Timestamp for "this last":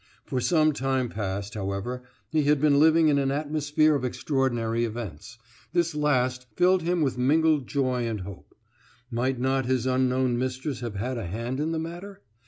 5.73-6.47